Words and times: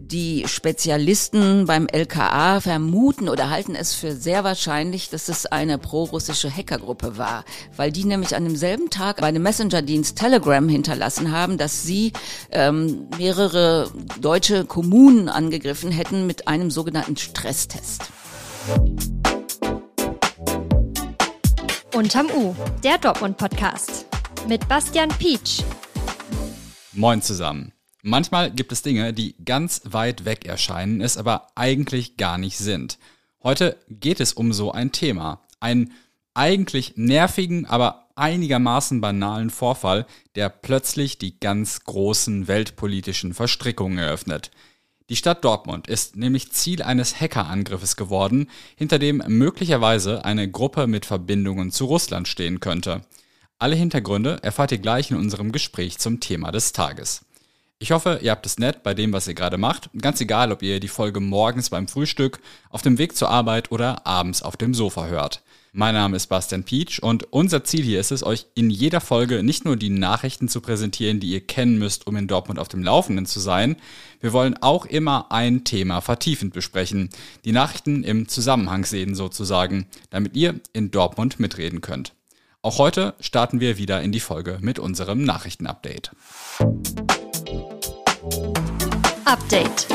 Die 0.00 0.44
Spezialisten 0.46 1.66
beim 1.66 1.86
LKA 1.86 2.60
vermuten 2.60 3.28
oder 3.28 3.50
halten 3.50 3.74
es 3.74 3.94
für 3.94 4.14
sehr 4.14 4.44
wahrscheinlich, 4.44 5.10
dass 5.10 5.28
es 5.28 5.44
eine 5.44 5.76
prorussische 5.76 6.50
Hackergruppe 6.50 7.18
war, 7.18 7.44
weil 7.76 7.90
die 7.90 8.04
nämlich 8.04 8.36
an 8.36 8.44
demselben 8.44 8.90
Tag 8.90 9.20
bei 9.20 9.32
dem 9.32 9.42
Messenger-Dienst 9.42 10.16
Telegram 10.16 10.66
hinterlassen 10.68 11.32
haben, 11.32 11.58
dass 11.58 11.82
sie 11.82 12.12
ähm, 12.52 13.08
mehrere 13.18 13.90
deutsche 14.20 14.64
Kommunen 14.64 15.28
angegriffen 15.28 15.90
hätten 15.90 16.26
mit 16.26 16.46
einem 16.46 16.70
sogenannten 16.70 17.16
Stresstest. 17.16 18.04
Unterm 21.94 22.28
U, 22.30 22.54
der 22.84 22.98
Dortmund-Podcast 22.98 24.06
mit 24.46 24.68
Bastian 24.68 25.08
Pietsch. 25.08 25.62
Moin 26.92 27.20
zusammen. 27.20 27.72
Manchmal 28.02 28.50
gibt 28.52 28.72
es 28.72 28.82
Dinge, 28.82 29.12
die 29.12 29.34
ganz 29.44 29.82
weit 29.84 30.24
weg 30.24 30.46
erscheinen, 30.46 31.00
es 31.00 31.16
aber 31.16 31.48
eigentlich 31.56 32.16
gar 32.16 32.38
nicht 32.38 32.58
sind. 32.58 32.98
Heute 33.42 33.76
geht 33.88 34.20
es 34.20 34.32
um 34.32 34.52
so 34.52 34.72
ein 34.72 34.92
Thema. 34.92 35.42
Einen 35.60 35.92
eigentlich 36.34 36.96
nervigen, 36.96 37.66
aber 37.66 38.08
einigermaßen 38.14 39.00
banalen 39.00 39.50
Vorfall, 39.50 40.06
der 40.34 40.48
plötzlich 40.48 41.18
die 41.18 41.38
ganz 41.40 41.84
großen 41.84 42.46
weltpolitischen 42.46 43.34
Verstrickungen 43.34 43.98
eröffnet. 43.98 44.50
Die 45.08 45.16
Stadt 45.16 45.42
Dortmund 45.42 45.88
ist 45.88 46.16
nämlich 46.16 46.52
Ziel 46.52 46.82
eines 46.82 47.18
Hackerangriffes 47.18 47.96
geworden, 47.96 48.50
hinter 48.76 48.98
dem 48.98 49.22
möglicherweise 49.26 50.24
eine 50.24 50.50
Gruppe 50.50 50.86
mit 50.86 51.06
Verbindungen 51.06 51.70
zu 51.70 51.86
Russland 51.86 52.28
stehen 52.28 52.60
könnte. 52.60 53.00
Alle 53.58 53.74
Hintergründe 53.74 54.38
erfahrt 54.42 54.70
ihr 54.70 54.78
gleich 54.78 55.10
in 55.10 55.16
unserem 55.16 55.50
Gespräch 55.50 55.98
zum 55.98 56.20
Thema 56.20 56.52
des 56.52 56.72
Tages. 56.72 57.24
Ich 57.80 57.92
hoffe, 57.92 58.18
ihr 58.22 58.32
habt 58.32 58.44
es 58.44 58.58
nett 58.58 58.82
bei 58.82 58.92
dem, 58.92 59.12
was 59.12 59.28
ihr 59.28 59.34
gerade 59.34 59.56
macht. 59.56 59.88
Ganz 59.96 60.20
egal, 60.20 60.50
ob 60.50 60.62
ihr 60.62 60.80
die 60.80 60.88
Folge 60.88 61.20
morgens 61.20 61.70
beim 61.70 61.86
Frühstück, 61.86 62.40
auf 62.70 62.82
dem 62.82 62.98
Weg 62.98 63.16
zur 63.16 63.30
Arbeit 63.30 63.70
oder 63.70 64.04
abends 64.04 64.42
auf 64.42 64.56
dem 64.56 64.74
Sofa 64.74 65.06
hört. 65.06 65.42
Mein 65.70 65.94
Name 65.94 66.16
ist 66.16 66.26
Bastian 66.26 66.64
Peach 66.64 67.00
und 67.04 67.32
unser 67.32 67.62
Ziel 67.62 67.84
hier 67.84 68.00
ist 68.00 68.10
es, 68.10 68.24
euch 68.24 68.46
in 68.56 68.68
jeder 68.68 69.00
Folge 69.00 69.44
nicht 69.44 69.64
nur 69.64 69.76
die 69.76 69.90
Nachrichten 69.90 70.48
zu 70.48 70.60
präsentieren, 70.60 71.20
die 71.20 71.28
ihr 71.28 71.46
kennen 71.46 71.78
müsst, 71.78 72.08
um 72.08 72.16
in 72.16 72.26
Dortmund 72.26 72.58
auf 72.58 72.66
dem 72.66 72.82
Laufenden 72.82 73.26
zu 73.26 73.38
sein. 73.38 73.76
Wir 74.20 74.32
wollen 74.32 74.56
auch 74.60 74.84
immer 74.84 75.30
ein 75.30 75.62
Thema 75.62 76.00
vertiefend 76.00 76.54
besprechen, 76.54 77.10
die 77.44 77.52
Nachrichten 77.52 78.02
im 78.02 78.26
Zusammenhang 78.26 78.84
sehen 78.86 79.14
sozusagen, 79.14 79.86
damit 80.10 80.34
ihr 80.34 80.58
in 80.72 80.90
Dortmund 80.90 81.38
mitreden 81.38 81.80
könnt. 81.80 82.12
Auch 82.60 82.78
heute 82.78 83.14
starten 83.20 83.60
wir 83.60 83.78
wieder 83.78 84.02
in 84.02 84.10
die 84.10 84.18
Folge 84.18 84.58
mit 84.60 84.80
unserem 84.80 85.22
Nachrichtenupdate. 85.22 86.10
Update. 89.24 89.86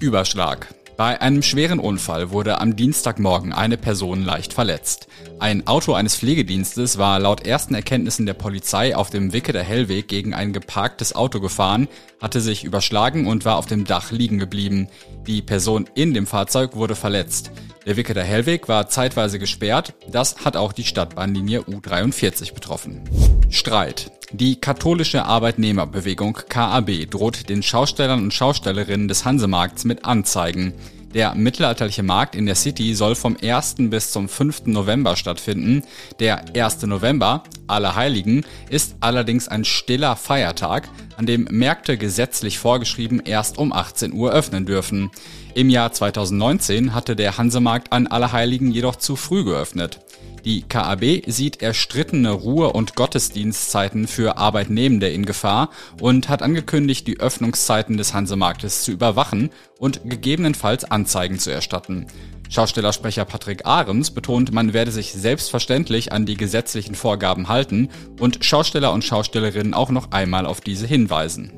Überschlag. 0.00 0.68
Bei 0.96 1.20
einem 1.20 1.42
schweren 1.42 1.78
Unfall 1.78 2.30
wurde 2.30 2.58
am 2.58 2.74
Dienstagmorgen 2.74 3.52
eine 3.52 3.76
Person 3.76 4.24
leicht 4.24 4.54
verletzt. 4.54 5.08
Ein 5.38 5.66
Auto 5.66 5.92
eines 5.92 6.16
Pflegedienstes 6.16 6.96
war 6.96 7.18
laut 7.18 7.46
ersten 7.46 7.74
Erkenntnissen 7.74 8.24
der 8.24 8.32
Polizei 8.32 8.96
auf 8.96 9.10
dem 9.10 9.34
Wicke 9.34 9.52
der 9.52 9.62
Hellweg 9.62 10.08
gegen 10.08 10.32
ein 10.32 10.54
geparktes 10.54 11.14
Auto 11.14 11.40
gefahren, 11.40 11.88
hatte 12.20 12.40
sich 12.40 12.64
überschlagen 12.64 13.26
und 13.26 13.44
war 13.44 13.56
auf 13.56 13.66
dem 13.66 13.84
Dach 13.84 14.10
liegen 14.10 14.38
geblieben. 14.38 14.88
Die 15.26 15.42
Person 15.42 15.86
in 15.94 16.14
dem 16.14 16.26
Fahrzeug 16.26 16.76
wurde 16.76 16.96
verletzt. 16.96 17.50
Der 17.84 17.98
Wicke 17.98 18.14
der 18.14 18.24
Hellweg 18.24 18.66
war 18.66 18.88
zeitweise 18.88 19.38
gesperrt. 19.38 19.92
Das 20.10 20.44
hat 20.44 20.56
auch 20.56 20.72
die 20.72 20.84
Stadtbahnlinie 20.84 21.60
U43 21.60 22.54
betroffen. 22.54 23.02
Streit. 23.50 24.10
Die 24.32 24.60
katholische 24.60 25.24
Arbeitnehmerbewegung 25.24 26.40
KAB 26.48 27.08
droht 27.08 27.48
den 27.48 27.62
Schaustellern 27.62 28.24
und 28.24 28.34
Schaustellerinnen 28.34 29.06
des 29.06 29.24
Hansemarkts 29.24 29.84
mit 29.84 30.04
Anzeigen. 30.04 30.74
Der 31.14 31.36
mittelalterliche 31.36 32.02
Markt 32.02 32.34
in 32.34 32.44
der 32.44 32.56
City 32.56 32.94
soll 32.94 33.14
vom 33.14 33.36
1. 33.40 33.76
bis 33.78 34.10
zum 34.10 34.28
5. 34.28 34.66
November 34.66 35.14
stattfinden. 35.14 35.84
Der 36.18 36.44
1. 36.56 36.82
November, 36.82 37.44
Allerheiligen, 37.68 38.44
ist 38.68 38.96
allerdings 39.00 39.46
ein 39.46 39.64
stiller 39.64 40.16
Feiertag, 40.16 40.88
an 41.16 41.26
dem 41.26 41.46
Märkte 41.50 41.96
gesetzlich 41.96 42.58
vorgeschrieben 42.58 43.22
erst 43.24 43.58
um 43.58 43.72
18 43.72 44.12
Uhr 44.12 44.32
öffnen 44.32 44.66
dürfen. 44.66 45.10
Im 45.54 45.70
Jahr 45.70 45.92
2019 45.92 46.92
hatte 46.92 47.14
der 47.14 47.38
Hansemarkt 47.38 47.92
an 47.92 48.08
Allerheiligen 48.08 48.72
jedoch 48.72 48.96
zu 48.96 49.14
früh 49.14 49.44
geöffnet. 49.44 50.00
Die 50.46 50.62
KAB 50.62 51.24
sieht 51.26 51.60
erstrittene 51.60 52.30
Ruhe- 52.30 52.72
und 52.72 52.94
Gottesdienstzeiten 52.94 54.06
für 54.06 54.36
Arbeitnehmende 54.36 55.08
in 55.08 55.26
Gefahr 55.26 55.70
und 56.00 56.28
hat 56.28 56.40
angekündigt, 56.40 57.08
die 57.08 57.18
Öffnungszeiten 57.18 57.96
des 57.96 58.14
Hansemarktes 58.14 58.84
zu 58.84 58.92
überwachen 58.92 59.50
und 59.80 60.08
gegebenenfalls 60.08 60.84
Anzeigen 60.84 61.40
zu 61.40 61.50
erstatten. 61.50 62.06
Schaustellersprecher 62.48 63.24
Patrick 63.24 63.66
Ahrens 63.66 64.12
betont, 64.12 64.52
man 64.52 64.72
werde 64.72 64.92
sich 64.92 65.12
selbstverständlich 65.12 66.12
an 66.12 66.26
die 66.26 66.36
gesetzlichen 66.36 66.94
Vorgaben 66.94 67.48
halten 67.48 67.88
und 68.20 68.44
Schausteller 68.44 68.92
und 68.92 69.02
Schaustellerinnen 69.02 69.74
auch 69.74 69.90
noch 69.90 70.12
einmal 70.12 70.46
auf 70.46 70.60
diese 70.60 70.86
hinweisen. 70.86 71.54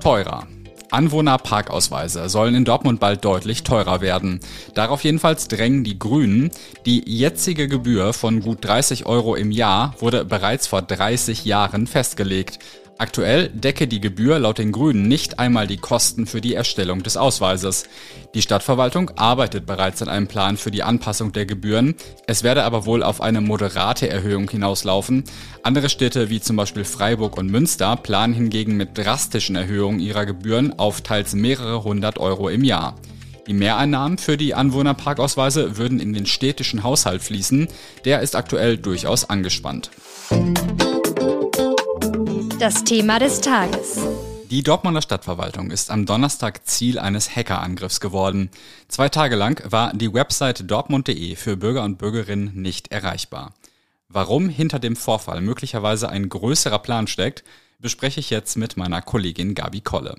Teurer. 0.00 0.46
Anwohnerparkausweise 0.90 2.28
sollen 2.28 2.54
in 2.54 2.64
Dortmund 2.64 3.00
bald 3.00 3.24
deutlich 3.24 3.62
teurer 3.62 4.00
werden. 4.00 4.40
Darauf 4.74 5.04
jedenfalls 5.04 5.48
drängen 5.48 5.84
die 5.84 5.98
Grünen. 5.98 6.50
Die 6.86 7.02
jetzige 7.06 7.68
Gebühr 7.68 8.12
von 8.12 8.40
gut 8.40 8.64
30 8.64 9.06
Euro 9.06 9.34
im 9.34 9.50
Jahr 9.50 9.94
wurde 9.98 10.24
bereits 10.24 10.66
vor 10.66 10.82
30 10.82 11.44
Jahren 11.44 11.86
festgelegt. 11.86 12.58
Aktuell 13.00 13.48
decke 13.48 13.88
die 13.88 14.02
Gebühr 14.02 14.38
laut 14.38 14.58
den 14.58 14.72
Grünen 14.72 15.08
nicht 15.08 15.38
einmal 15.38 15.66
die 15.66 15.78
Kosten 15.78 16.26
für 16.26 16.42
die 16.42 16.52
Erstellung 16.52 17.02
des 17.02 17.16
Ausweises. 17.16 17.84
Die 18.34 18.42
Stadtverwaltung 18.42 19.12
arbeitet 19.16 19.64
bereits 19.64 20.02
an 20.02 20.10
einem 20.10 20.26
Plan 20.26 20.58
für 20.58 20.70
die 20.70 20.82
Anpassung 20.82 21.32
der 21.32 21.46
Gebühren. 21.46 21.94
Es 22.26 22.42
werde 22.42 22.62
aber 22.62 22.84
wohl 22.84 23.02
auf 23.02 23.22
eine 23.22 23.40
moderate 23.40 24.10
Erhöhung 24.10 24.50
hinauslaufen. 24.50 25.24
Andere 25.62 25.88
Städte 25.88 26.28
wie 26.28 26.42
zum 26.42 26.56
Beispiel 26.56 26.84
Freiburg 26.84 27.38
und 27.38 27.50
Münster 27.50 27.96
planen 27.96 28.34
hingegen 28.34 28.76
mit 28.76 28.98
drastischen 28.98 29.56
Erhöhungen 29.56 30.00
ihrer 30.00 30.26
Gebühren 30.26 30.78
auf 30.78 31.00
teils 31.00 31.32
mehrere 31.32 31.82
hundert 31.82 32.18
Euro 32.18 32.50
im 32.50 32.64
Jahr. 32.64 32.96
Die 33.46 33.54
Mehreinnahmen 33.54 34.18
für 34.18 34.36
die 34.36 34.52
Anwohnerparkausweise 34.52 35.78
würden 35.78 36.00
in 36.00 36.12
den 36.12 36.26
städtischen 36.26 36.82
Haushalt 36.82 37.22
fließen. 37.22 37.68
Der 38.04 38.20
ist 38.20 38.36
aktuell 38.36 38.76
durchaus 38.76 39.30
angespannt. 39.30 39.90
Das 42.60 42.84
Thema 42.84 43.18
des 43.18 43.40
Tages. 43.40 43.98
Die 44.50 44.62
Dortmunder 44.62 45.00
Stadtverwaltung 45.00 45.70
ist 45.70 45.90
am 45.90 46.04
Donnerstag 46.04 46.66
Ziel 46.66 46.98
eines 46.98 47.34
Hackerangriffs 47.34 48.00
geworden. 48.00 48.50
Zwei 48.86 49.08
Tage 49.08 49.34
lang 49.34 49.62
war 49.72 49.94
die 49.94 50.12
Website 50.12 50.70
dortmund.de 50.70 51.36
für 51.36 51.56
Bürger 51.56 51.84
und 51.84 51.96
Bürgerinnen 51.96 52.52
nicht 52.54 52.92
erreichbar. 52.92 53.54
Warum 54.08 54.50
hinter 54.50 54.78
dem 54.78 54.94
Vorfall 54.94 55.40
möglicherweise 55.40 56.10
ein 56.10 56.28
größerer 56.28 56.80
Plan 56.80 57.06
steckt, 57.06 57.44
bespreche 57.78 58.20
ich 58.20 58.28
jetzt 58.28 58.58
mit 58.58 58.76
meiner 58.76 59.00
Kollegin 59.00 59.54
Gabi 59.54 59.80
Kolle. 59.80 60.16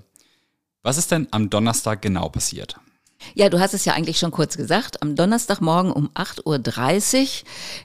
Was 0.82 0.98
ist 0.98 1.12
denn 1.12 1.28
am 1.30 1.52
Donnerstag 1.52 2.02
genau 2.02 2.28
passiert? 2.30 2.80
Ja, 3.34 3.50
du 3.50 3.60
hast 3.60 3.74
es 3.74 3.86
ja 3.86 3.94
eigentlich 3.94 4.20
schon 4.20 4.32
kurz 4.32 4.58
gesagt. 4.58 5.02
Am 5.02 5.16
Donnerstagmorgen 5.16 5.92
um 5.92 6.10
8.30 6.10 6.44
Uhr 6.46 7.28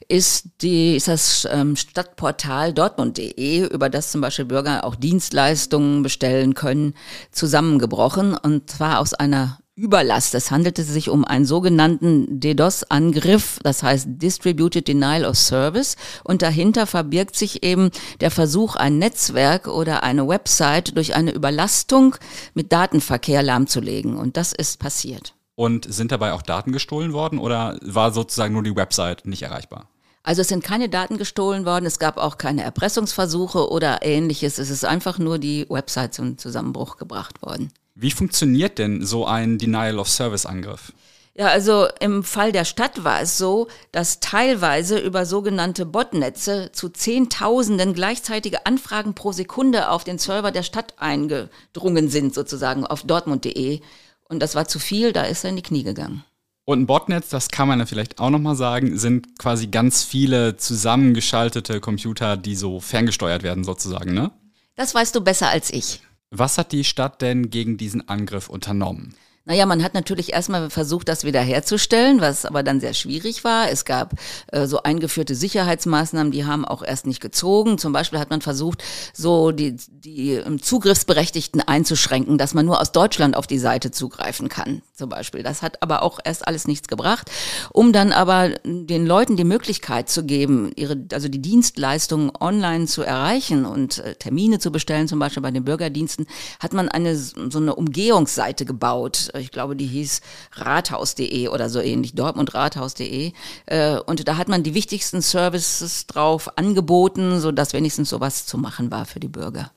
ist, 0.08 0.48
die, 0.62 0.97
ist 0.97 1.08
das 1.08 1.47
ähm, 1.50 1.76
Stadtportal 1.76 2.72
dortmund.de, 2.72 3.66
über 3.69 3.88
das 3.88 4.10
zum 4.10 4.20
Beispiel 4.20 4.44
Bürger 4.44 4.84
auch 4.84 4.94
Dienstleistungen 4.94 6.02
bestellen 6.02 6.54
können, 6.54 6.94
zusammengebrochen. 7.30 8.34
Und 8.34 8.70
zwar 8.70 8.98
aus 9.00 9.14
einer 9.14 9.58
Überlast. 9.78 10.34
Es 10.34 10.50
handelte 10.50 10.82
sich 10.82 11.10
um 11.10 11.26
einen 11.26 11.44
sogenannten 11.44 12.41
DDoS-Angriff, 12.41 13.60
das 13.62 13.82
heißt 13.82 14.06
Distributed 14.09 14.88
Denial 14.88 15.26
of 15.26 15.37
Service. 15.37 15.97
Und 16.25 16.41
dahinter 16.41 16.87
verbirgt 16.87 17.37
sich 17.37 17.62
eben 17.62 17.91
der 18.20 18.31
Versuch, 18.31 18.76
ein 18.76 18.97
Netzwerk 18.97 19.69
oder 19.69 20.03
eine 20.03 20.26
Website 20.26 20.97
durch 20.97 21.15
eine 21.15 21.31
Überlastung 21.31 22.16
mit 22.54 22.72
Datenverkehr 22.72 23.42
lahmzulegen. 23.42 24.16
Und 24.16 24.39
das 24.39 24.54
ist 24.54 24.80
passiert. 24.80 25.34
Und 25.56 25.92
sind 25.92 26.10
dabei 26.10 26.33
auch 26.33 26.42
Daten 26.42 26.72
gestohlen 26.72 27.12
worden 27.12 27.39
oder 27.39 27.78
war 27.83 28.15
sozusagen 28.15 28.54
nur 28.54 28.62
die 28.62 28.77
Website 28.77 29.27
nicht 29.27 29.42
erreichbar? 29.42 29.91
Also 30.22 30.41
es 30.41 30.48
sind 30.48 30.65
keine 30.65 30.89
Daten 30.89 31.18
gestohlen 31.18 31.66
worden, 31.66 31.84
es 31.84 31.98
gab 31.98 32.16
auch 32.16 32.39
keine 32.39 32.62
Erpressungsversuche 32.62 33.71
oder 33.71 33.98
ähnliches. 34.03 34.59
Es 34.59 34.71
ist 34.71 34.86
einfach 34.86 35.18
nur 35.18 35.39
die 35.39 35.66
Website 35.68 36.15
zum 36.15 36.39
Zusammenbruch 36.39 36.97
gebracht 36.97 37.42
worden. 37.42 37.71
Wie 37.98 38.10
funktioniert 38.10 38.78
denn 38.78 39.04
so 39.04 39.25
ein 39.25 39.57
Denial 39.57 39.98
of 39.98 40.10
Service 40.10 40.45
Angriff? 40.45 40.93
Ja, 41.34 41.48
also 41.48 41.87
im 41.98 42.25
Fall 42.25 42.53
der 42.53 42.66
Stadt 42.66 43.04
war 43.04 43.22
es 43.22 43.39
so, 43.39 43.69
dass 43.91 44.21
teilweise 44.21 44.98
über 44.98 45.25
sogenannte 45.25 45.87
Botnetze 45.87 46.71
zu 46.72 46.91
Zehntausenden 46.91 47.95
gleichzeitige 47.95 48.66
Anfragen 48.66 49.15
pro 49.15 49.33
Sekunde 49.33 49.89
auf 49.89 50.04
den 50.04 50.19
Server 50.19 50.51
der 50.51 50.63
Stadt 50.63 50.95
eingedrungen 50.98 52.10
sind, 52.10 52.34
sozusagen 52.34 52.87
auf 52.87 53.03
dortmund.de. 53.03 53.81
Und 54.28 54.41
das 54.41 54.54
war 54.54 54.69
zu 54.69 54.78
viel, 54.78 55.13
da 55.13 55.22
ist 55.22 55.45
er 55.45 55.51
in 55.51 55.57
die 55.57 55.63
Knie 55.63 55.83
gegangen. 55.83 56.22
Und 56.66 56.81
ein 56.81 56.87
Botnetz, 56.87 57.31
das 57.31 57.49
kann 57.49 57.69
man 57.69 57.78
ja 57.78 57.87
vielleicht 57.87 58.19
auch 58.19 58.31
nochmal 58.31 58.57
sagen, 58.57 58.99
sind 58.99 59.39
quasi 59.39 59.69
ganz 59.69 60.04
viele 60.04 60.59
zusammengeschaltete 60.59 61.81
Computer, 61.81 62.37
die 62.37 62.57
so 62.57 62.81
ferngesteuert 62.81 63.42
werden 63.42 63.65
sozusagen, 63.65 64.13
ne? 64.13 64.33
Das 64.75 64.95
weißt 64.95 65.15
du 65.15 65.22
besser 65.22 65.49
als 65.49 65.71
ich. 65.71 66.03
Was 66.31 66.59
hat 66.59 66.73
die 66.73 66.84
Stadt 66.84 67.23
denn 67.23 67.51
gegen 67.51 67.77
diesen 67.77 68.09
Angriff 68.09 68.49
unternommen? 68.49 69.15
Naja, 69.48 69.65
man 69.65 69.84
hat 69.84 69.95
natürlich 69.95 70.33
erstmal 70.33 70.71
versucht, 70.71 71.09
das 71.09 71.22
wiederherzustellen, 71.22 72.21
was 72.21 72.45
aber 72.45 72.65
dann 72.65 72.81
sehr 72.81 72.95
schwierig 72.95 73.45
war. 73.45 73.71
Es 73.71 73.84
gab 73.84 74.15
äh, 74.48 74.66
so 74.66 74.83
eingeführte 74.83 75.37
Sicherheitsmaßnahmen, 75.37 76.33
die 76.33 76.45
haben 76.45 76.65
auch 76.65 76.83
erst 76.83 77.07
nicht 77.07 77.21
gezogen. 77.21 77.78
Zum 77.78 77.93
Beispiel 77.93 78.19
hat 78.19 78.28
man 78.28 78.41
versucht, 78.41 78.83
so 79.15 79.53
die, 79.53 79.77
die 79.89 80.33
ähm, 80.33 80.60
Zugriffsberechtigten 80.60 81.60
einzuschränken, 81.60 82.39
dass 82.39 82.54
man 82.54 82.66
nur 82.66 82.81
aus 82.81 82.91
Deutschland 82.91 83.37
auf 83.37 83.47
die 83.47 83.60
Seite 83.60 83.93
zugreifen 83.93 84.48
kann, 84.48 84.83
zum 84.93 85.10
Beispiel. 85.10 85.45
Das 85.45 85.63
hat 85.63 85.81
aber 85.81 86.03
auch 86.03 86.19
erst 86.25 86.49
alles 86.49 86.66
nichts 86.66 86.89
gebracht. 86.89 87.31
Um 87.72 87.92
dann 87.92 88.10
aber 88.10 88.49
den 88.65 89.07
Leuten 89.07 89.37
die 89.37 89.45
Möglichkeit 89.45 90.10
zu 90.10 90.25
geben, 90.25 90.72
ihre, 90.75 91.07
also 91.13 91.28
die 91.28 91.41
Dienstleistungen 91.41 92.33
online 92.41 92.87
zu 92.87 93.03
erreichen 93.03 93.65
und 93.65 93.99
äh, 93.99 94.16
Termine 94.16 94.59
zu 94.59 94.72
bestellen, 94.72 95.07
zum 95.07 95.21
Beispiel 95.21 95.45
bei 95.45 95.53
den 95.53 95.65
Bürgerdiensten, 95.65 96.27
hat 96.59 96.72
man 96.72 96.89
eine 96.89 97.15
so 97.15 97.59
eine 97.59 97.77
Umgehungsseite 97.77 98.65
gebaut 98.65 99.31
ich 99.41 99.50
glaube, 99.50 99.77
die 99.77 99.86
hieß 99.86 100.21
rathaus.de 100.53 101.48
oder 101.48 101.68
so 101.68 101.80
ähnlich, 101.80 102.15
dortmundrathaus.de. 102.15 103.33
Äh, 103.66 103.98
und 104.00 104.27
da 104.27 104.36
hat 104.36 104.48
man 104.48 104.62
die 104.62 104.74
wichtigsten 104.74 105.22
Services 105.22 106.06
drauf 106.06 106.56
angeboten, 106.59 107.41
sodass 107.41 107.72
wenigstens 107.72 108.10
sowas 108.10 108.47
zu 108.47 108.59
machen 108.59 108.91
war 108.91 109.06
für 109.06 109.21
die 109.21 109.28
Bürger. 109.28 109.71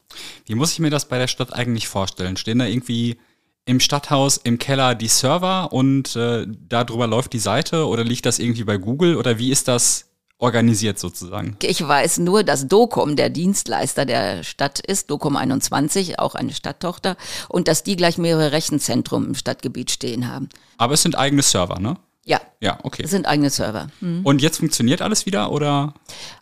Wie 0.45 0.55
muss 0.55 0.73
ich 0.73 0.79
mir 0.79 0.89
das 0.89 1.07
bei 1.07 1.17
der 1.17 1.27
Stadt 1.27 1.53
eigentlich 1.53 1.87
vorstellen? 1.87 2.37
Stehen 2.37 2.59
da 2.59 2.65
irgendwie 2.65 3.17
im 3.65 3.79
Stadthaus 3.79 4.37
im 4.37 4.57
Keller 4.57 4.95
die 4.95 5.07
Server 5.07 5.71
und 5.71 6.15
äh, 6.15 6.47
darüber 6.47 7.05
läuft 7.05 7.33
die 7.33 7.39
Seite 7.39 7.87
oder 7.87 8.03
liegt 8.03 8.25
das 8.25 8.39
irgendwie 8.39 8.63
bei 8.63 8.77
Google 8.77 9.15
oder 9.15 9.37
wie 9.37 9.51
ist 9.51 9.67
das 9.67 10.08
organisiert 10.39 10.97
sozusagen? 10.97 11.57
Ich 11.61 11.85
weiß 11.85 12.17
nur, 12.19 12.43
dass 12.43 12.67
Docom 12.67 13.15
der 13.15 13.29
Dienstleister 13.29 14.05
der 14.05 14.43
Stadt 14.43 14.79
ist, 14.79 15.11
Docom 15.11 15.35
21, 15.35 16.17
auch 16.17 16.33
eine 16.33 16.53
Stadttochter, 16.53 17.17
und 17.49 17.67
dass 17.67 17.83
die 17.83 17.95
gleich 17.95 18.17
mehrere 18.17 18.51
Rechenzentren 18.51 19.27
im 19.27 19.35
Stadtgebiet 19.35 19.91
stehen 19.91 20.27
haben. 20.27 20.49
Aber 20.77 20.95
es 20.95 21.03
sind 21.03 21.17
eigene 21.17 21.41
Server, 21.41 21.79
ne? 21.79 21.97
Ja. 22.25 22.41
Ja, 22.61 22.79
okay. 22.83 23.03
Es 23.03 23.11
sind 23.11 23.27
eigene 23.27 23.49
Server. 23.49 23.87
Mhm. 24.01 24.21
Und 24.23 24.41
jetzt 24.41 24.57
funktioniert 24.57 25.01
alles 25.01 25.25
wieder 25.25 25.51
oder? 25.51 25.93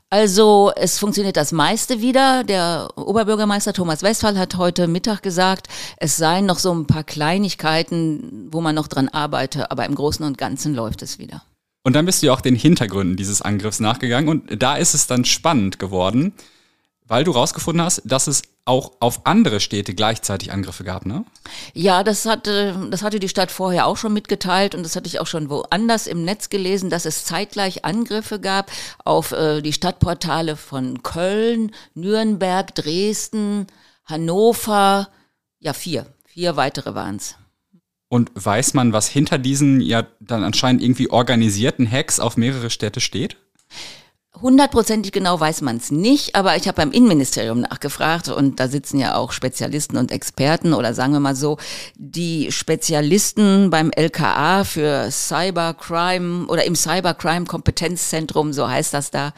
Also 0.09 0.71
es 0.75 0.99
funktioniert 0.99 1.35
das 1.35 1.51
meiste 1.51 2.01
wieder. 2.01 2.43
Der 2.43 2.89
Oberbürgermeister 2.95 3.73
Thomas 3.73 4.03
Westphal 4.03 4.37
hat 4.37 4.57
heute 4.57 4.87
Mittag 4.87 5.21
gesagt, 5.21 5.67
es 5.97 6.17
seien 6.17 6.45
noch 6.45 6.59
so 6.59 6.73
ein 6.73 6.87
paar 6.87 7.03
Kleinigkeiten, 7.03 8.47
wo 8.51 8.61
man 8.61 8.75
noch 8.75 8.87
dran 8.87 9.09
arbeite, 9.09 9.71
aber 9.71 9.85
im 9.85 9.95
Großen 9.95 10.25
und 10.25 10.37
Ganzen 10.37 10.75
läuft 10.75 11.01
es 11.01 11.19
wieder. 11.19 11.43
Und 11.87 11.93
dann 11.93 12.05
bist 12.05 12.21
du 12.21 12.27
ja 12.27 12.33
auch 12.33 12.41
den 12.41 12.57
Hintergründen 12.57 13.15
dieses 13.15 13.41
Angriffs 13.41 13.79
nachgegangen 13.79 14.27
und 14.27 14.61
da 14.61 14.75
ist 14.75 14.93
es 14.93 15.07
dann 15.07 15.23
spannend 15.23 15.79
geworden, 15.79 16.33
weil 17.05 17.23
du 17.23 17.31
rausgefunden 17.31 17.81
hast, 17.81 18.01
dass 18.03 18.27
es 18.27 18.41
auch 18.65 18.91
auf 18.99 19.25
andere 19.25 19.61
Städte 19.61 19.93
gleichzeitig 19.93 20.51
Angriffe 20.51 20.83
gab, 20.83 21.05
ne? 21.05 21.23
Ja, 21.73 22.03
das 22.03 22.25
hatte, 22.25 22.89
das 22.91 23.03
hatte 23.03 23.21
die 23.21 23.29
Stadt 23.29 23.51
vorher 23.51 23.85
auch 23.85 23.95
schon 23.95 24.11
mitgeteilt 24.11 24.75
und 24.75 24.83
das 24.83 24.97
hatte 24.97 25.07
ich 25.07 25.21
auch 25.21 25.27
schon 25.27 25.49
woanders 25.49 26.07
im 26.07 26.25
Netz 26.25 26.49
gelesen, 26.49 26.89
dass 26.89 27.05
es 27.05 27.23
zeitgleich 27.23 27.85
Angriffe 27.85 28.41
gab 28.41 28.69
auf 29.05 29.31
äh, 29.31 29.61
die 29.61 29.71
Stadtportale 29.71 30.57
von 30.57 31.03
Köln, 31.03 31.71
Nürnberg, 31.93 32.75
Dresden, 32.75 33.65
Hannover, 34.03 35.07
ja 35.59 35.71
vier, 35.71 36.05
vier 36.25 36.57
weitere 36.57 36.95
waren 36.95 37.15
es. 37.15 37.35
Und 38.09 38.31
weiß 38.35 38.73
man, 38.73 38.93
was 38.93 39.09
hinter 39.09 39.37
diesen 39.37 39.81
ja 39.81 40.07
dann 40.19 40.43
anscheinend 40.43 40.81
irgendwie 40.81 41.09
organisierten 41.09 41.89
Hacks 41.89 42.19
auf 42.19 42.37
mehrere 42.37 42.69
Städte 42.69 43.01
steht? 43.01 43.37
Hundertprozentig 44.41 45.11
genau 45.11 45.39
weiß 45.39 45.61
man 45.61 45.77
es 45.77 45.89
nicht, 45.89 46.35
aber 46.35 46.57
ich 46.57 46.67
habe 46.67 46.75
beim 46.75 46.91
Innenministerium 46.91 47.61
nachgefragt 47.61 48.29
und 48.29 48.59
da 48.59 48.67
sitzen 48.67 48.99
ja 48.99 49.15
auch 49.15 49.31
Spezialisten 49.31 49.97
und 49.97 50.11
Experten 50.11 50.73
oder 50.73 50.93
sagen 50.93 51.13
wir 51.13 51.19
mal 51.19 51.35
so, 51.35 51.57
die 51.95 52.51
Spezialisten 52.51 53.69
beim 53.69 53.91
LKA 53.91 54.63
für 54.63 55.09
Cybercrime 55.09 56.45
oder 56.47 56.65
im 56.65 56.75
Cybercrime 56.75 57.45
Kompetenzzentrum, 57.45 58.53
so 58.53 58.69
heißt 58.69 58.93
das 58.93 59.09
da, 59.09 59.33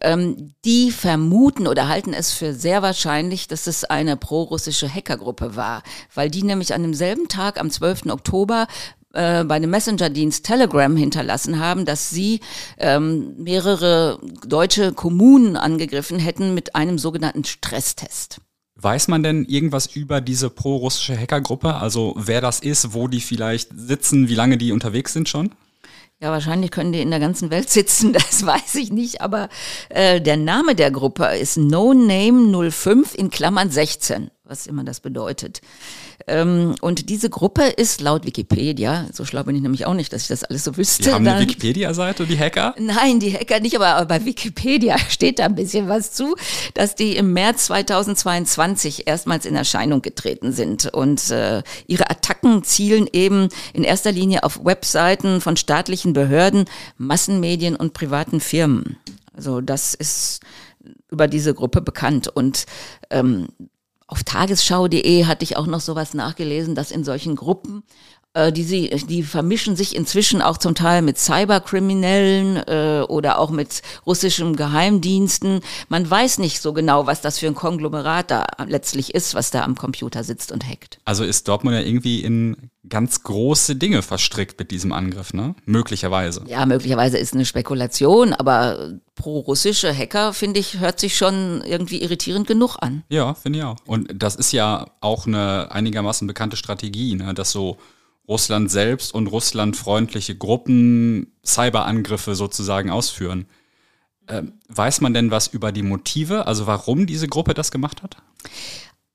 ähm, 0.00 0.54
die 0.64 0.90
vermuten 0.90 1.66
oder 1.66 1.88
halten 1.88 2.14
es 2.14 2.32
für 2.32 2.54
sehr 2.54 2.80
wahrscheinlich, 2.80 3.48
dass 3.48 3.66
es 3.66 3.84
eine 3.84 4.16
prorussische 4.16 4.88
Hackergruppe 4.88 5.56
war, 5.56 5.82
weil 6.14 6.30
die 6.30 6.42
nämlich 6.42 6.72
an 6.72 6.82
demselben 6.82 7.28
Tag 7.28 7.60
am 7.60 7.70
12. 7.70 8.06
Oktober 8.06 8.66
äh, 9.12 9.44
bei 9.44 9.58
dem 9.58 9.70
Messenger-Dienst 9.70 10.44
Telegram 10.44 10.96
hinterlassen 10.96 11.58
haben, 11.58 11.84
dass 11.84 12.10
sie 12.10 12.40
ähm, 12.78 13.34
mehrere 13.38 14.20
deutsche 14.46 14.92
Kommunen 14.92 15.56
angegriffen 15.56 16.18
hätten 16.18 16.54
mit 16.54 16.74
einem 16.76 16.98
sogenannten 16.98 17.44
Stresstest. 17.44 18.40
Weiß 18.76 19.08
man 19.08 19.22
denn 19.22 19.44
irgendwas 19.44 19.86
über 19.94 20.20
diese 20.20 20.48
pro-russische 20.48 21.18
Hackergruppe? 21.18 21.74
Also 21.74 22.14
wer 22.16 22.40
das 22.40 22.60
ist, 22.60 22.94
wo 22.94 23.08
die 23.08 23.20
vielleicht 23.20 23.70
sitzen, 23.76 24.28
wie 24.28 24.34
lange 24.34 24.56
die 24.56 24.72
unterwegs 24.72 25.12
sind 25.12 25.28
schon? 25.28 25.50
Ja, 26.22 26.30
wahrscheinlich 26.30 26.70
können 26.70 26.92
die 26.92 27.00
in 27.00 27.10
der 27.10 27.20
ganzen 27.20 27.50
Welt 27.50 27.70
sitzen, 27.70 28.12
das 28.14 28.44
weiß 28.44 28.74
ich 28.76 28.92
nicht, 28.92 29.22
aber 29.22 29.48
äh, 29.88 30.20
der 30.20 30.36
Name 30.36 30.74
der 30.74 30.90
Gruppe 30.90 31.24
ist 31.36 31.56
No 31.56 31.94
Name 31.94 32.70
05 32.70 33.14
in 33.14 33.30
Klammern 33.30 33.70
16, 33.70 34.30
was 34.50 34.66
immer 34.66 34.84
das 34.84 35.00
bedeutet. 35.00 35.60
Ähm, 36.26 36.74
und 36.80 37.08
diese 37.08 37.30
Gruppe 37.30 37.62
ist 37.62 38.00
laut 38.00 38.26
Wikipedia, 38.26 39.06
so 39.12 39.24
schlau 39.24 39.44
bin 39.44 39.56
ich 39.56 39.62
nämlich 39.62 39.86
auch 39.86 39.94
nicht, 39.94 40.12
dass 40.12 40.22
ich 40.22 40.28
das 40.28 40.44
alles 40.44 40.64
so 40.64 40.76
wüsste. 40.76 41.04
Die 41.04 41.12
haben 41.12 41.26
eine 41.26 41.40
Wikipedia-Seite, 41.40 42.26
die 42.26 42.38
Hacker? 42.38 42.74
Nein, 42.78 43.20
die 43.20 43.32
Hacker 43.32 43.60
nicht, 43.60 43.80
aber 43.80 44.04
bei 44.06 44.24
Wikipedia 44.24 44.98
steht 45.08 45.38
da 45.38 45.46
ein 45.46 45.54
bisschen 45.54 45.88
was 45.88 46.12
zu, 46.12 46.36
dass 46.74 46.94
die 46.94 47.16
im 47.16 47.32
März 47.32 47.66
2022 47.66 49.06
erstmals 49.06 49.46
in 49.46 49.54
Erscheinung 49.54 50.02
getreten 50.02 50.52
sind. 50.52 50.92
Und 50.92 51.30
äh, 51.30 51.62
ihre 51.86 52.10
Attacken 52.10 52.64
zielen 52.64 53.06
eben 53.12 53.48
in 53.72 53.84
erster 53.84 54.12
Linie 54.12 54.42
auf 54.42 54.64
Webseiten 54.64 55.40
von 55.40 55.56
staatlichen 55.56 56.12
Behörden, 56.12 56.64
Massenmedien 56.98 57.76
und 57.76 57.92
privaten 57.92 58.40
Firmen. 58.40 58.98
Also 59.32 59.60
das 59.60 59.94
ist 59.94 60.40
über 61.10 61.28
diese 61.28 61.54
Gruppe 61.54 61.80
bekannt. 61.80 62.28
Und 62.28 62.66
ähm, 63.10 63.48
auf 64.10 64.24
tagesschau.de 64.24 65.24
hatte 65.24 65.44
ich 65.44 65.56
auch 65.56 65.66
noch 65.66 65.80
sowas 65.80 66.14
nachgelesen, 66.14 66.74
dass 66.74 66.90
in 66.90 67.04
solchen 67.04 67.36
Gruppen 67.36 67.84
die, 68.36 68.62
sie, 68.62 68.88
die 69.08 69.24
vermischen 69.24 69.74
sich 69.74 69.96
inzwischen 69.96 70.40
auch 70.40 70.56
zum 70.56 70.76
Teil 70.76 71.02
mit 71.02 71.18
Cyberkriminellen 71.18 72.56
äh, 72.58 73.04
oder 73.08 73.38
auch 73.38 73.50
mit 73.50 73.82
russischen 74.06 74.54
Geheimdiensten. 74.54 75.60
Man 75.88 76.08
weiß 76.08 76.38
nicht 76.38 76.60
so 76.60 76.72
genau, 76.72 77.06
was 77.06 77.20
das 77.22 77.40
für 77.40 77.48
ein 77.48 77.56
Konglomerat 77.56 78.30
da 78.30 78.46
letztlich 78.66 79.14
ist, 79.14 79.34
was 79.34 79.50
da 79.50 79.64
am 79.64 79.74
Computer 79.74 80.22
sitzt 80.22 80.52
und 80.52 80.64
hackt. 80.64 81.00
Also 81.04 81.24
ist 81.24 81.48
Dortmund 81.48 81.76
ja 81.76 81.82
irgendwie 81.82 82.20
in 82.20 82.70
ganz 82.88 83.22
große 83.24 83.76
Dinge 83.76 84.02
verstrickt 84.02 84.58
mit 84.58 84.70
diesem 84.70 84.92
Angriff, 84.92 85.32
ne? 85.32 85.54
Möglicherweise. 85.64 86.44
Ja, 86.46 86.64
möglicherweise 86.66 87.18
ist 87.18 87.34
eine 87.34 87.44
Spekulation, 87.44 88.32
aber 88.32 88.94
pro-russische 89.16 89.94
Hacker, 89.96 90.32
finde 90.32 90.60
ich, 90.60 90.78
hört 90.78 91.00
sich 91.00 91.16
schon 91.16 91.62
irgendwie 91.62 92.02
irritierend 92.02 92.46
genug 92.46 92.76
an. 92.80 93.02
Ja, 93.08 93.34
finde 93.34 93.58
ich 93.58 93.64
auch. 93.64 93.76
Und 93.86 94.10
das 94.14 94.36
ist 94.36 94.52
ja 94.52 94.86
auch 95.00 95.26
eine 95.26 95.70
einigermaßen 95.72 96.26
bekannte 96.26 96.56
Strategie, 96.56 97.16
ne? 97.16 97.34
dass 97.34 97.50
so 97.50 97.78
Russland 98.30 98.70
selbst 98.70 99.12
und 99.12 99.26
russlandfreundliche 99.26 100.36
Gruppen 100.36 101.32
Cyberangriffe 101.44 102.34
sozusagen 102.36 102.88
ausführen. 102.88 103.46
Ähm, 104.28 104.52
weiß 104.68 105.00
man 105.00 105.12
denn 105.12 105.32
was 105.32 105.48
über 105.48 105.72
die 105.72 105.82
Motive, 105.82 106.46
also 106.46 106.66
warum 106.66 107.06
diese 107.06 107.26
Gruppe 107.26 107.54
das 107.54 107.72
gemacht 107.72 108.02
hat? 108.02 108.16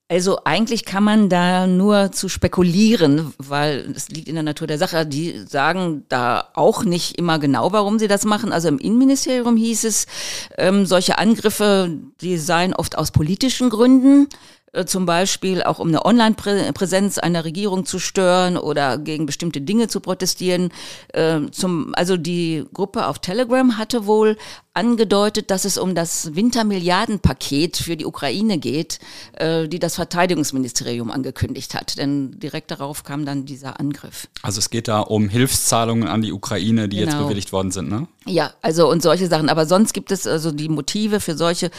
Also 0.08 0.42
eigentlich 0.44 0.86
kann 0.86 1.04
man 1.04 1.30
da 1.30 1.66
nur 1.66 2.12
zu 2.12 2.30
spekulieren, 2.30 3.34
weil 3.40 3.92
es 3.96 4.10
liegt 4.10 4.28
in 4.28 4.36
der 4.36 4.44
Natur 4.44 4.68
der 4.68 4.78
Sache. 4.78 5.04
Die 5.04 5.40
sagen 5.48 6.04
da 6.10 6.50
auch 6.54 6.84
nicht 6.84 7.18
immer 7.18 7.40
genau, 7.40 7.72
warum 7.72 7.98
sie 7.98 8.08
das 8.08 8.24
machen. 8.24 8.52
Also 8.52 8.68
im 8.68 8.78
Innenministerium 8.78 9.58
hieß 9.58 9.84
es, 9.86 10.06
ähm, 10.60 10.86
solche 10.86 11.18
Angriffe, 11.18 11.90
die 12.22 12.38
seien 12.38 12.76
oft 12.76 13.00
aus 13.00 13.10
politischen 13.10 13.72
Gründen. 13.72 14.28
Äh, 14.76 14.86
zum 14.86 15.06
Beispiel 15.06 15.64
auch 15.64 15.80
um 15.80 15.88
eine 15.88 16.06
Online-Präsenz 16.06 17.18
einer 17.18 17.46
Regierung 17.46 17.86
zu 17.86 18.00
stören 18.00 18.58
oder 18.58 18.98
gegen 18.98 19.26
bestimmte 19.26 19.62
Dinge 19.62 19.88
zu 19.88 20.02
protestieren. 20.02 20.70
Äh, 21.14 21.42
zum, 21.52 21.94
also 21.96 22.18
die 22.18 22.66
Gruppe 22.74 23.08
auf 23.08 23.20
Telegram 23.20 23.78
hatte 23.78 24.06
wohl 24.06 24.38
angedeutet, 24.76 25.50
dass 25.52 25.66
es 25.66 25.78
um 25.78 25.96
das 25.96 26.36
Wintermilliardenpaket 26.36 27.78
für 27.78 27.96
die 27.96 28.06
Ukraine 28.06 28.58
geht, 28.58 29.00
äh, 29.34 29.68
die 29.68 29.80
das 29.80 29.96
Verteidigungsministerium 29.96 31.12
angekündigt 31.12 31.74
hat. 31.74 31.98
Denn 31.98 32.38
direkt 32.40 32.72
darauf 32.72 33.04
kam 33.04 33.26
dann 33.26 33.46
dieser 33.46 33.80
Angriff. 33.80 34.28
Also 34.42 34.60
es 34.60 34.70
geht 34.70 34.88
da 34.88 35.00
um 35.00 35.30
Hilfszahlungen 35.30 36.08
an 36.08 36.22
die 36.22 36.34
Ukraine, 36.34 36.90
die 36.90 36.98
genau. 36.98 37.12
jetzt 37.12 37.22
bewilligt 37.24 37.54
worden 37.54 37.72
sind, 37.72 37.90
ne? 37.90 38.08
Ja, 38.28 38.54
also 38.62 38.90
und 38.90 39.04
solche 39.04 39.28
Sachen. 39.28 39.50
Aber 39.50 39.66
sonst 39.66 39.94
gibt 39.94 40.12
es 40.12 40.26
also 40.26 40.52
die 40.52 40.68
Motive 40.68 41.20
für 41.20 41.38
solche 41.38 41.70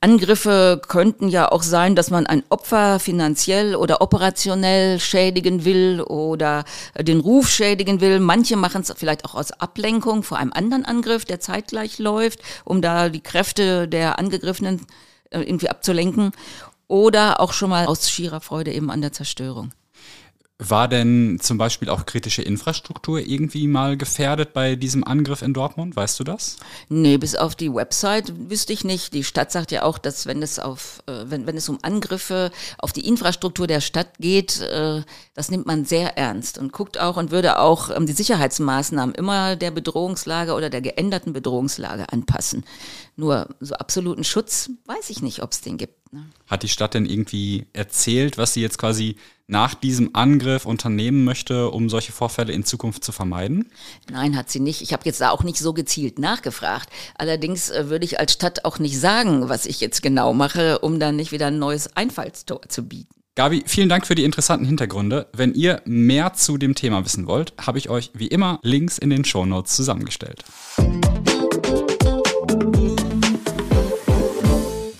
Angriffe 0.00 0.82
könnten 0.88 1.28
ja 1.28 1.50
auch 1.50 1.62
sein, 1.62 1.94
dass 1.94 2.10
man 2.10 2.26
ein 2.26 2.42
Opfer 2.48 2.98
finanziell 2.98 3.76
oder 3.76 4.02
operationell 4.02 4.98
schädigen 4.98 5.64
will 5.64 6.00
oder 6.00 6.64
den 7.00 7.20
Ruf 7.20 7.48
schädigen 7.48 8.00
will. 8.00 8.18
Manche 8.18 8.56
machen 8.56 8.82
es 8.82 8.92
vielleicht 8.96 9.24
auch 9.24 9.36
aus 9.36 9.52
Ablenkung 9.52 10.24
vor 10.24 10.38
einem 10.38 10.52
anderen 10.52 10.84
Angriff, 10.84 11.24
der 11.24 11.38
zeitgleich 11.38 11.98
läuft 11.98 12.41
um 12.64 12.82
da 12.82 13.08
die 13.08 13.22
Kräfte 13.22 13.88
der 13.88 14.18
Angegriffenen 14.18 14.86
äh, 15.30 15.40
irgendwie 15.40 15.70
abzulenken. 15.70 16.32
oder 16.88 17.40
auch 17.40 17.54
schon 17.54 17.70
mal 17.70 17.86
aus 17.86 18.10
schierer 18.10 18.40
Freude 18.42 18.72
eben 18.72 18.90
an 18.90 19.00
der 19.00 19.12
Zerstörung. 19.12 19.72
War 20.68 20.86
denn 20.86 21.38
zum 21.40 21.58
Beispiel 21.58 21.88
auch 21.88 22.06
kritische 22.06 22.42
Infrastruktur 22.42 23.18
irgendwie 23.18 23.66
mal 23.66 23.96
gefährdet 23.96 24.52
bei 24.52 24.76
diesem 24.76 25.02
Angriff 25.02 25.42
in 25.42 25.54
Dortmund? 25.54 25.96
Weißt 25.96 26.20
du 26.20 26.24
das? 26.24 26.56
Nee, 26.88 27.18
bis 27.18 27.34
auf 27.34 27.56
die 27.56 27.72
Website 27.72 28.32
wüsste 28.48 28.72
ich 28.72 28.84
nicht. 28.84 29.12
Die 29.12 29.24
Stadt 29.24 29.50
sagt 29.50 29.72
ja 29.72 29.82
auch, 29.82 29.98
dass 29.98 30.26
wenn 30.26 30.42
es 30.42 30.58
auf, 30.58 31.02
äh, 31.06 31.24
wenn, 31.26 31.46
wenn 31.46 31.56
es 31.56 31.68
um 31.68 31.78
Angriffe 31.82 32.52
auf 32.78 32.92
die 32.92 33.06
Infrastruktur 33.08 33.66
der 33.66 33.80
Stadt 33.80 34.18
geht, 34.18 34.60
äh, 34.60 35.02
das 35.34 35.50
nimmt 35.50 35.66
man 35.66 35.84
sehr 35.84 36.16
ernst 36.16 36.58
und 36.58 36.72
guckt 36.72 37.00
auch 37.00 37.16
und 37.16 37.30
würde 37.30 37.58
auch 37.58 37.90
ähm, 37.90 38.06
die 38.06 38.12
Sicherheitsmaßnahmen 38.12 39.14
immer 39.14 39.56
der 39.56 39.72
Bedrohungslage 39.72 40.54
oder 40.54 40.70
der 40.70 40.80
geänderten 40.80 41.32
Bedrohungslage 41.32 42.12
anpassen. 42.12 42.64
Nur 43.16 43.48
so 43.58 43.74
absoluten 43.74 44.24
Schutz 44.24 44.70
weiß 44.86 45.10
ich 45.10 45.22
nicht, 45.22 45.42
ob 45.42 45.52
es 45.52 45.60
den 45.60 45.76
gibt. 45.76 46.01
Ne? 46.12 46.26
Hat 46.46 46.62
die 46.62 46.68
Stadt 46.68 46.92
denn 46.92 47.06
irgendwie 47.06 47.66
erzählt, 47.72 48.36
was 48.36 48.52
sie 48.52 48.60
jetzt 48.60 48.76
quasi 48.76 49.16
nach 49.46 49.74
diesem 49.74 50.10
Angriff 50.14 50.66
unternehmen 50.66 51.24
möchte, 51.24 51.70
um 51.70 51.88
solche 51.88 52.12
Vorfälle 52.12 52.52
in 52.52 52.64
Zukunft 52.64 53.02
zu 53.02 53.12
vermeiden? 53.12 53.70
Nein, 54.10 54.36
hat 54.36 54.50
sie 54.50 54.60
nicht. 54.60 54.82
Ich 54.82 54.92
habe 54.92 55.04
jetzt 55.06 55.20
da 55.22 55.30
auch 55.30 55.42
nicht 55.42 55.58
so 55.58 55.72
gezielt 55.72 56.18
nachgefragt. 56.18 56.90
Allerdings 57.16 57.70
äh, 57.70 57.88
würde 57.88 58.04
ich 58.04 58.20
als 58.20 58.34
Stadt 58.34 58.64
auch 58.66 58.78
nicht 58.78 59.00
sagen, 59.00 59.48
was 59.48 59.64
ich 59.64 59.80
jetzt 59.80 60.02
genau 60.02 60.34
mache, 60.34 60.80
um 60.80 61.00
dann 61.00 61.16
nicht 61.16 61.32
wieder 61.32 61.46
ein 61.46 61.58
neues 61.58 61.96
Einfallstor 61.96 62.60
zu 62.68 62.86
bieten. 62.86 63.14
Gabi, 63.34 63.64
vielen 63.66 63.88
Dank 63.88 64.06
für 64.06 64.14
die 64.14 64.24
interessanten 64.24 64.66
Hintergründe. 64.66 65.28
Wenn 65.32 65.54
ihr 65.54 65.80
mehr 65.86 66.34
zu 66.34 66.58
dem 66.58 66.74
Thema 66.74 67.02
wissen 67.06 67.26
wollt, 67.26 67.54
habe 67.58 67.78
ich 67.78 67.88
euch 67.88 68.10
wie 68.12 68.26
immer 68.26 68.60
Links 68.62 68.98
in 68.98 69.08
den 69.08 69.24
Shownotes 69.24 69.74
zusammengestellt. 69.74 70.44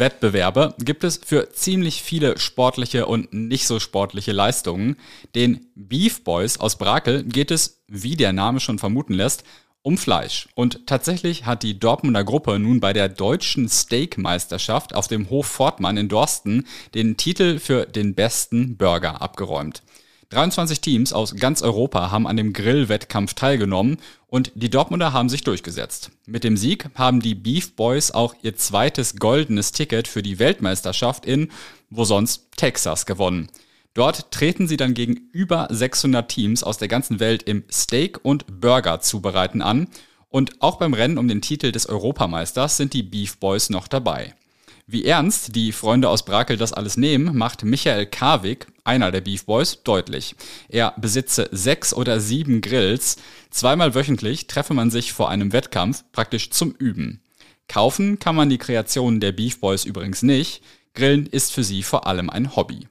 Wettbewerbe 0.03 0.75
gibt 0.81 1.05
es 1.05 1.21
für 1.25 1.53
ziemlich 1.53 2.03
viele 2.03 2.37
sportliche 2.37 3.07
und 3.07 3.33
nicht 3.33 3.69
so 3.69 3.79
sportliche 3.79 4.33
Leistungen. 4.33 4.97
Den 5.37 5.69
Beef 5.77 6.25
Boys 6.25 6.59
aus 6.59 6.77
Brakel 6.77 7.23
geht 7.23 7.53
es, 7.53 7.85
wie 7.87 8.17
der 8.17 8.33
Name 8.33 8.59
schon 8.59 8.81
vermuten 8.81 9.15
lässt, 9.15 9.45
um 9.83 9.97
Fleisch. 9.97 10.49
Und 10.57 10.89
tatsächlich 10.89 11.47
hat 11.47 11.63
die 11.63 11.79
Dortmunder 11.79 12.25
Gruppe 12.25 12.59
nun 12.59 12.81
bei 12.81 12.93
der 12.93 13.09
deutschen 13.09 13.69
Steakmeisterschaft 13.69 14.93
auf 14.93 15.07
dem 15.07 15.31
Hof 15.31 15.47
Fortmann 15.47 15.97
in 15.97 16.09
Dorsten 16.09 16.67
den 16.97 17.17
Titel 17.17 17.61
für 17.61 17.87
den 17.87 18.17
besten 18.17 18.77
Burger 18.77 19.23
abgeräumt. 19.23 19.85
23 20.31 20.81
Teams 20.81 21.13
aus 21.13 21.37
ganz 21.37 21.63
Europa 21.63 22.11
haben 22.11 22.27
an 22.27 22.37
dem 22.37 22.53
Grillwettkampf 22.53 23.35
teilgenommen 23.35 23.99
und 24.33 24.51
die 24.55 24.71
Dortmunder 24.71 25.13
haben 25.13 25.29
sich 25.29 25.45
durchgesetzt. 25.45 26.11
Mit 26.25 26.43
dem 26.43 26.57
Sieg 26.57 26.89
haben 26.95 27.21
die 27.21 27.35
Beef 27.35 27.77
Boys 27.77 28.13
auch 28.13 28.35
ihr 28.41 28.57
zweites 28.57 29.17
goldenes 29.17 29.73
Ticket 29.73 30.09
für 30.09 30.23
die 30.23 30.39
Weltmeisterschaft 30.39 31.27
in, 31.27 31.51
wo 31.91 32.05
sonst, 32.05 32.47
Texas 32.57 33.05
gewonnen. 33.05 33.51
Dort 33.93 34.31
treten 34.31 34.67
sie 34.67 34.79
dann 34.79 34.95
gegen 34.95 35.29
über 35.33 35.69
600 35.71 36.31
Teams 36.31 36.63
aus 36.63 36.79
der 36.79 36.89
ganzen 36.89 37.21
Welt 37.21 37.43
im 37.43 37.65
Steak- 37.71 38.25
und 38.25 38.63
Burger-Zubereiten 38.63 39.61
an. 39.61 39.89
Und 40.31 40.63
auch 40.63 40.79
beim 40.79 40.95
Rennen 40.95 41.19
um 41.19 41.29
den 41.29 41.43
Titel 41.43 41.71
des 41.71 41.87
Europameisters 41.87 42.79
sind 42.79 42.95
die 42.95 43.03
Beef 43.03 43.37
Boys 43.37 43.69
noch 43.69 43.87
dabei. 43.87 44.35
Wie 44.87 45.05
ernst 45.05 45.55
die 45.57 45.73
Freunde 45.73 46.09
aus 46.09 46.25
Brakel 46.25 46.57
das 46.57 46.73
alles 46.73 46.97
nehmen, 46.97 47.37
macht 47.37 47.65
Michael 47.65 48.07
Karwig, 48.07 48.67
einer 48.85 49.13
der 49.13 49.21
Beef 49.21 49.45
Boys, 49.45 49.83
deutlich. 49.85 50.35
Er 50.69 50.95
besitze 50.97 51.49
sechs 51.53 51.95
oder 51.95 52.21
sieben 52.21 52.61
Grills. 52.61 53.17
Zweimal 53.51 53.95
wöchentlich 53.95 54.47
treffe 54.47 54.75
man 54.75 54.91
sich 54.91 55.13
vor 55.13 55.29
einem 55.29 55.53
Wettkampf 55.53 56.05
praktisch 56.13 56.51
zum 56.51 56.73
Üben. 56.73 57.21
Kaufen 57.69 58.19
kann 58.19 58.37
man 58.37 58.51
die 58.51 58.59
Kreationen 58.59 59.21
der 59.21 59.33
Beef 59.33 59.61
Boys 59.61 59.85
übrigens 59.85 60.23
nicht. 60.23 60.63
Grillen 60.95 61.27
ist 61.27 61.53
für 61.53 61.65
sie 61.65 61.83
vor 61.83 62.07
allem 62.07 62.29
ein 62.29 62.55
Hobby. 62.57 62.89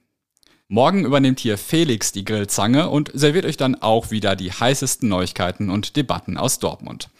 Morgen 0.68 1.04
übernimmt 1.04 1.38
hier 1.38 1.58
Felix 1.58 2.12
die 2.12 2.24
Grillzange 2.24 2.88
und 2.88 3.10
serviert 3.12 3.44
euch 3.44 3.58
dann 3.58 3.74
auch 3.74 4.10
wieder 4.10 4.36
die 4.36 4.50
heißesten 4.50 5.08
Neuigkeiten 5.08 5.68
und 5.68 5.96
Debatten 5.96 6.38
aus 6.38 6.58
Dortmund. 6.58 7.10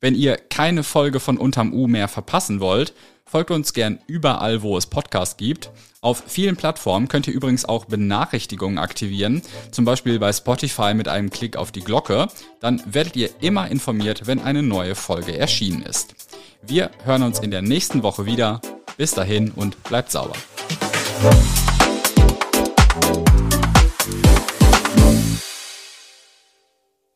Wenn 0.00 0.14
ihr 0.14 0.36
keine 0.36 0.84
Folge 0.84 1.18
von 1.18 1.38
Unterm 1.38 1.72
U 1.72 1.88
mehr 1.88 2.06
verpassen 2.06 2.60
wollt, 2.60 2.92
folgt 3.28 3.50
uns 3.50 3.72
gern 3.72 3.98
überall, 4.06 4.62
wo 4.62 4.76
es 4.76 4.86
Podcasts 4.86 5.36
gibt. 5.36 5.70
Auf 6.00 6.22
vielen 6.26 6.56
Plattformen 6.56 7.08
könnt 7.08 7.26
ihr 7.26 7.34
übrigens 7.34 7.64
auch 7.64 7.84
Benachrichtigungen 7.84 8.78
aktivieren, 8.78 9.42
zum 9.70 9.84
Beispiel 9.84 10.18
bei 10.18 10.32
Spotify 10.32 10.94
mit 10.94 11.08
einem 11.08 11.30
Klick 11.30 11.56
auf 11.56 11.72
die 11.72 11.80
Glocke. 11.80 12.28
Dann 12.60 12.82
werdet 12.86 13.16
ihr 13.16 13.30
immer 13.40 13.68
informiert, 13.68 14.26
wenn 14.26 14.40
eine 14.40 14.62
neue 14.62 14.94
Folge 14.94 15.36
erschienen 15.36 15.82
ist. 15.82 16.14
Wir 16.62 16.90
hören 17.04 17.22
uns 17.22 17.40
in 17.40 17.50
der 17.50 17.62
nächsten 17.62 18.02
Woche 18.02 18.26
wieder. 18.26 18.60
Bis 18.96 19.12
dahin 19.12 19.52
und 19.52 19.82
bleibt 19.84 20.10
sauber. 20.10 20.34